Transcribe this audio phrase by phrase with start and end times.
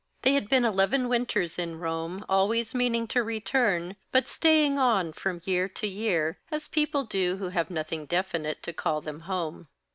[0.23, 5.43] They had been eleven winters in Rome, always meaning to return, but staying on from
[5.45, 9.67] year to year, as people do who have nothing definite to call them home.